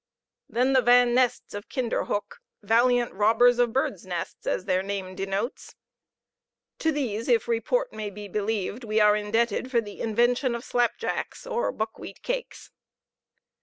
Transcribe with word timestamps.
Then 0.49 0.73
the 0.73 0.81
Van 0.81 1.13
Nests 1.13 1.53
of 1.53 1.69
Kinderhoeck, 1.69 2.39
valiant 2.63 3.13
robbers 3.13 3.59
of 3.59 3.71
birds' 3.71 4.03
nests, 4.03 4.47
as 4.47 4.65
their 4.65 4.81
name 4.81 5.13
denotes; 5.13 5.75
to 6.79 6.91
these, 6.91 7.27
if 7.27 7.47
report 7.47 7.93
may 7.93 8.09
be 8.09 8.27
believed, 8.27 8.83
are 8.83 8.87
we 9.11 9.19
indebted 9.19 9.69
for 9.69 9.79
the 9.79 10.01
invention 10.01 10.55
of 10.55 10.63
slap 10.65 10.97
jacks, 10.97 11.45
or 11.45 11.71
buckwheat 11.71 12.23
cakes. 12.23 12.71